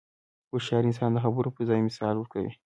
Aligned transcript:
هوښیار 0.51 0.83
انسان 0.87 1.09
د 1.13 1.17
خبرو 1.23 1.53
پر 1.55 1.63
ځای 1.69 1.79
مثال 1.87 2.15
ورکوي. 2.17 2.53